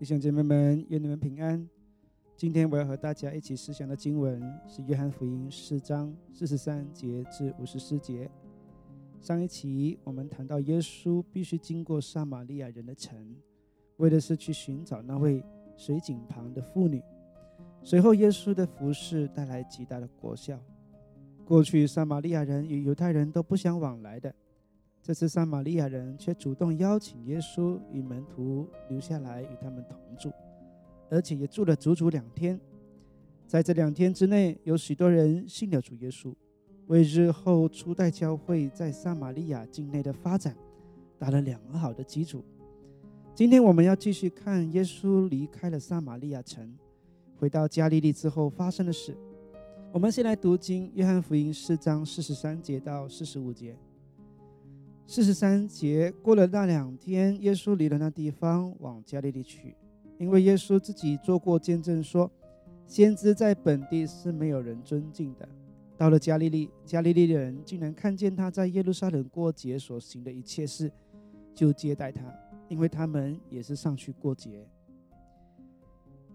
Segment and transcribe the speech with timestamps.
[0.00, 1.68] 弟兄姐妹们，愿你们平安。
[2.34, 8.30] 今天我要和大家一起思想的经文是《约翰福音》四章四十三节至五十四节。
[9.20, 13.36] 上一期我们谈到耶稣必须经过撒玛利亚人的城，
[13.98, 15.44] 为的是去寻找那位
[15.76, 17.02] 水井旁的妇女。
[17.82, 20.58] 随后，耶稣的服饰带来极大的果效。
[21.44, 24.34] 过去，撒玛利亚人与犹太人都不相往来的。
[25.02, 30.30] 这次，撒玛利亚人却主动邀请耶稣与门徒留下来与他们同住，
[31.08, 32.60] 而且也住了足足两天。
[33.46, 36.34] 在这两天之内，有许多人信了主耶稣，
[36.86, 40.54] 为日后初代教会在撒玛利亚境内的发展
[41.18, 42.44] 打了良好的基础。
[43.34, 46.76] 今天我们要继续看耶稣离开了撒玛利亚城，
[47.36, 49.16] 回到加利利之后发生的事。
[49.92, 53.74] 我们先来读经《约翰福音》四章四十三节到四十五节。
[55.12, 59.74] 四十三节过了那两天，耶稣离了那地方，往加利利去，
[60.18, 62.30] 因为耶稣自己做过见证说，
[62.86, 65.48] 先知在本地是没有人尊敬的。
[65.98, 70.88] 到了加利利，加利利的人竟然看见他在耶路撒冷过节所行的一切事，
[71.52, 72.22] 就接待他，
[72.68, 74.64] 因为他们也是上去过节。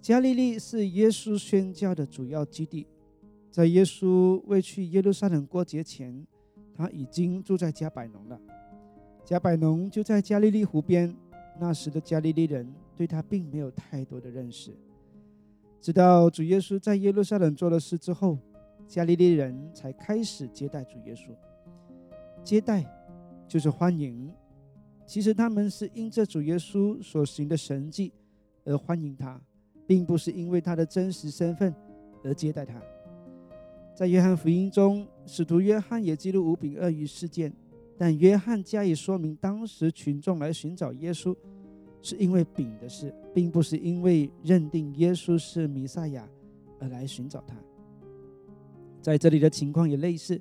[0.00, 2.86] 加利利是耶稣宣教的主要基地，
[3.50, 6.26] 在耶稣未去耶路撒冷过节前，
[6.74, 8.40] 他已经住在加百农了。
[9.24, 11.14] 加百农就在加利利湖边。
[11.60, 14.72] 那时的加利利人对他并没有太多的认识。
[15.80, 18.38] 直到主耶稣在耶路撒冷做了事之后，
[18.88, 21.30] 加利利人才开始接待主耶稣。
[22.42, 22.84] 接待
[23.46, 24.32] 就是欢迎。
[25.04, 28.12] 其实他们是因着主耶稣所行的神迹
[28.64, 29.38] 而欢迎他，
[29.86, 31.74] 并不是因为他的真实身份
[32.24, 32.80] 而接待他。
[33.94, 37.52] 在约翰福音中，使徒约翰也记录五饼二鱼事件。
[37.96, 41.36] 但约翰加以说明，当时群众来寻找耶稣，
[42.00, 46.28] 是因为饼的事，并不是因为认定耶稣是弥赛亚
[46.80, 47.54] 而来寻找他。
[49.00, 50.40] 在这里的情况也类似，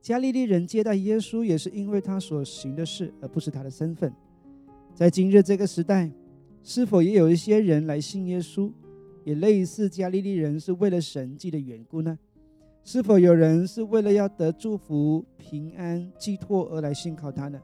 [0.00, 4.12] 加利利人接待耶稣，也是因为他所行的事，而不是他的身份。
[4.94, 6.10] 在今日这个时代，
[6.62, 8.72] 是否也有一些人来信耶稣，
[9.24, 12.18] 也类似加利利人是为了神迹的缘故呢？
[12.90, 17.60] 是否有人是为了要得祝福、平安、寄托而来信靠他呢？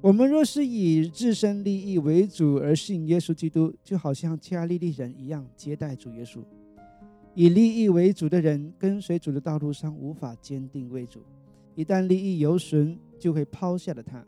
[0.00, 6.40] 我们若是以自身利益为主而信耶稣基督，就好像加利利人一样接待主耶稣。
[7.34, 11.20] 以利益为主的人，跟随主的道路上无法坚定为主。
[11.76, 14.20] 一旦利益有损，就会抛下了他。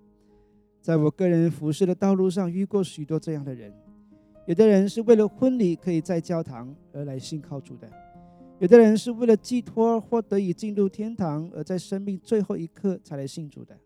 [0.80, 3.74] 在我个人服侍的道路上，遇过许多这样的人。
[4.46, 7.90] 有的人是为了婚礼可以在教堂而来信靠主的。
[8.58, 13.76] 有的人是为了寄托或得以进入天堂，而在生命最后一刻才来信主的。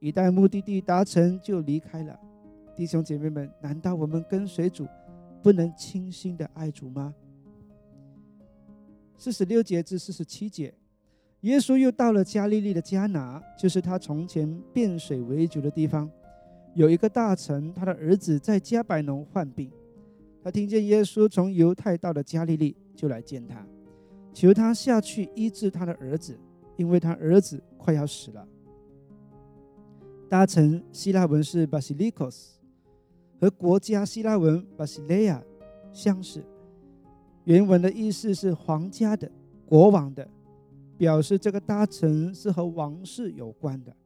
[0.00, 2.18] 一旦目的地达成，就离开了。
[2.76, 4.86] 弟兄姐妹们，难道我们跟随主
[5.42, 7.14] 不能倾心的爱主吗？
[9.16, 10.74] 四十六节至四十七节，
[11.40, 16.10] 耶稣又到了加利利的迦拿，就是他从前变水为酒的地方。
[16.74, 19.70] 有一个大臣，他的儿子在加百农患病，
[20.44, 23.66] 他听见耶稣从犹太到了加利利，就来见他。
[24.36, 26.38] 求他下去医治他的儿子，
[26.76, 28.46] 因为他儿子快要死了。
[30.28, 32.48] 大臣希腊文是 basilikos，
[33.40, 35.40] 和国家希腊文 basileia
[35.90, 36.44] 相似。
[37.44, 39.26] 原文的意思是皇家的、
[39.64, 40.28] 国王的，
[40.98, 43.96] 表示这个大臣是和王室有关的，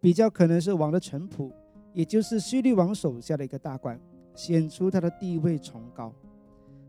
[0.00, 1.52] 比较可能是王的臣仆，
[1.92, 4.00] 也就是希律王手下的一个大官，
[4.34, 6.10] 显出他的地位崇高。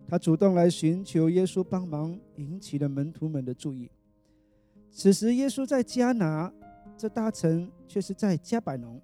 [0.07, 3.89] 他主动来寻求耶稣帮忙，引起了门徒们的注意。
[4.91, 6.53] 此时，耶稣在迦拿，
[6.95, 9.01] 这大臣却是在加百农，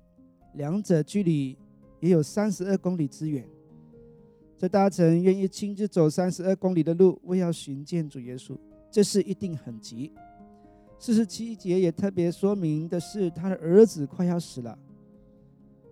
[0.53, 1.57] 两者距离
[1.99, 3.47] 也有三十二公里之远。
[4.57, 8.55] 这大臣愿意亲自走三十二公里的路，为要寻见主耶稣，
[8.91, 10.11] 这事一定很急。
[10.99, 14.77] 四十七节也特别说明的是，他的儿子快要死了。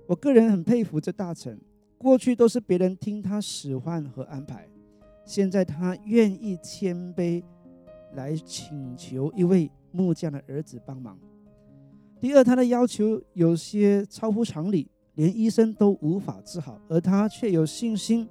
[0.06, 1.60] 我个人很佩服这大臣，
[1.98, 4.68] 过去都是别人听他使唤和安排。
[5.28, 7.44] 现在他愿意谦卑
[8.14, 11.20] 来请求一位木匠的儿子帮忙。
[12.18, 18.26] 第二，他的要求有些超乎常理，连医生都无法治好，而他却有信心，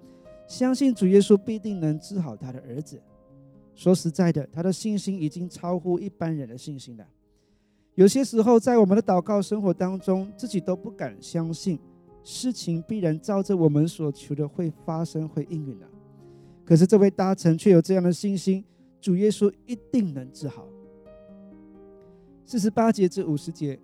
[0.48, 2.98] 相信主耶稣必定能治好他的儿子。
[3.74, 7.06] 说实在的，他的信心已经超乎一般人的信心了。
[7.94, 11.78] 有些时候，在我们的祷告生活当中，自己都不敢相信
[12.24, 15.86] 事情必然照着我们所求的会发生、会应允了。
[16.66, 18.62] 可是这位大臣却有这样的信心，
[19.00, 20.66] 主耶稣一定能治好。
[22.44, 23.78] 四十八节至五十节，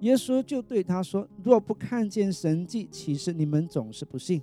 [0.00, 4.42] 耶稣就对他说：“若不看见神迹，其实你们总是不信。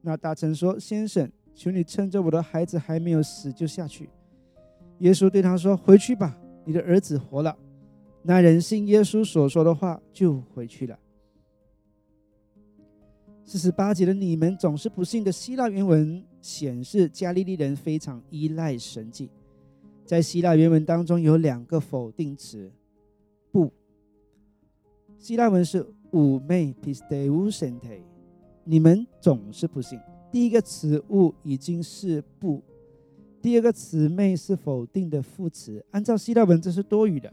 [0.00, 4.08] 那大臣说：“先生，求你趁着我的孩子还没有死就下去。”
[5.00, 7.54] 耶稣对他说：“回去吧，你的儿子活了。”
[8.24, 10.98] 那人信耶稣所说的话，就回去了。
[13.48, 19.30] 四十八节的你们总是不信的希腊原文显示，加利利人非常依赖神迹。
[20.04, 22.70] 在希腊原文当中有两个否定词，
[23.50, 23.72] 不。
[25.18, 28.02] 希腊文是妩媚 （pisteusente），
[28.64, 29.98] 你们总是不信。
[30.30, 32.62] 第一个词物已经是不，
[33.40, 35.82] 第二个词媚是否定的副词。
[35.92, 37.32] 按照希腊文这是多余的。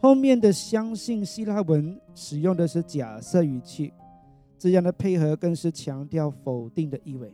[0.00, 3.92] 后面的相信希腊文使用的是假设语气，
[4.58, 7.32] 这样的配合更是强调否定的意味，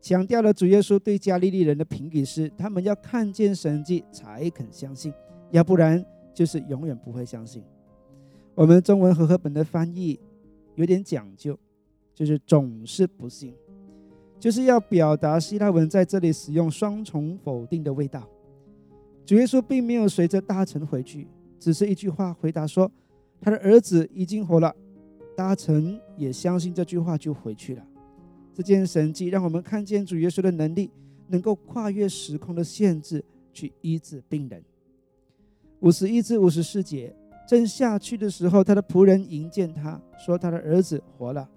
[0.00, 5.12] 强调了主耶稣对加利利人的评语是：他们要看见神迹才肯相信，
[5.50, 6.02] 要不然
[6.32, 7.62] 就是永远不会相信。
[8.54, 10.18] 我们中文和合本的翻译
[10.76, 11.58] 有点讲究，
[12.14, 13.54] 就是总是不信，
[14.38, 18.26] 就是要表达希腊文在这里使用双重否定的味道。
[19.26, 21.28] 主耶稣并没有随着大臣回去。
[21.58, 22.90] 只是一句话回答说，
[23.38, 24.74] 他的儿子已经活了。
[25.40, 27.82] 大臣也相信这句话，就回去了。
[28.52, 30.90] 这件神迹让我们看见主耶稣的能力，
[31.28, 34.62] 能够跨越时空的限制去医治病人。
[35.78, 37.16] 五十一至五十四节，
[37.48, 41.48] 正下去的时候，他的仆人迎见他说，他的儿子活了。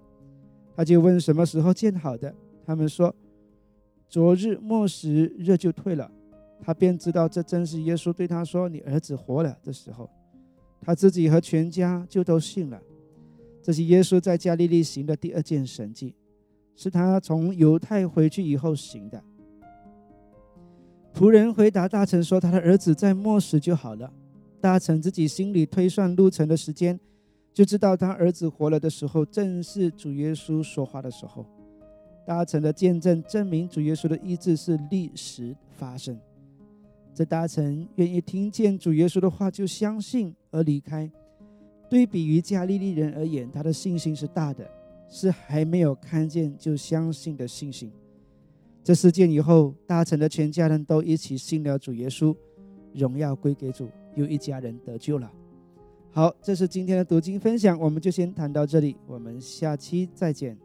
[0.74, 2.34] 他就问什么时候见好的，
[2.64, 3.14] 他们说，
[4.08, 6.10] 昨日末时热就退了。
[6.62, 10.08] 他便知道这正是耶稣对他说：“你儿子活了”的时候，
[10.80, 12.80] 他自己和全家就都信了。
[13.64, 16.14] 这是耶稣在加利利行的第二件神迹，
[16.76, 19.24] 是他从犹太回去以后行的。
[21.14, 24.12] 仆人回答大臣说：“他的儿子在末时就好了。”
[24.60, 27.00] 大臣自己心里推算路程的时间，
[27.54, 31.46] 就知道他儿子活了的时候，正是主耶稣说话的时候。
[32.26, 36.20] 大臣的见证证明主耶稣的医治是历时发生。
[37.14, 41.10] 这大臣愿意听见主耶稣的话就相信而离开。
[41.88, 44.68] 对比于加利利人而言，他的信心是大的，
[45.08, 47.90] 是还没有看见就相信的信心。
[48.82, 52.34] 这事件以后，大臣的全家人都一起信了主耶稣，
[52.94, 55.30] 荣耀归给主，又一家人得救了。
[56.10, 60.56] 好，这是今天的读经分享，我们就先谈到这里，我们下期再见。